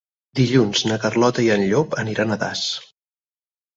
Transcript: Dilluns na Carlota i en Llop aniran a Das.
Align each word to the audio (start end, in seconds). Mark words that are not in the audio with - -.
Dilluns 0.37 0.81
na 0.91 0.97
Carlota 1.03 1.45
i 1.47 1.51
en 1.57 1.67
Llop 1.73 1.95
aniran 2.05 2.33
a 2.33 2.39
Das. 2.45 2.65